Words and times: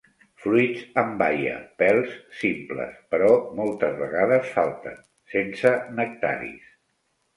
Fruits 0.43 0.85
amb 1.01 1.11
baia. 1.21 1.57
Pèls 1.81 2.15
simples, 2.39 2.95
però 3.13 3.29
moltes 3.61 3.95
vegades 4.03 4.49
falten. 4.57 4.99
Sense 5.35 5.75
nectaris. 6.01 6.69